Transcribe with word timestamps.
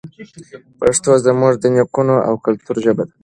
پښتو 0.79 1.11
زموږ 1.25 1.53
د 1.59 1.65
نیکونو 1.75 2.15
او 2.27 2.33
کلتور 2.45 2.75
ژبه 2.85 3.03
ده. 3.07 3.13